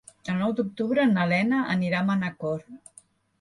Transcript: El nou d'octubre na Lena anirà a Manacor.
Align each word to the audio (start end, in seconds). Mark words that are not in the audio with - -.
El 0.35 0.37
nou 0.43 0.53
d'octubre 0.59 1.05
na 1.09 1.27
Lena 1.33 1.59
anirà 1.75 2.01
a 2.01 2.07
Manacor. 2.09 2.65